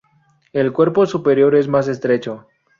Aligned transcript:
El 0.51 0.73
cuerpo 0.73 1.05
superior 1.05 1.53
es 1.53 1.67
más 1.67 1.87
estrecho. 1.87 2.47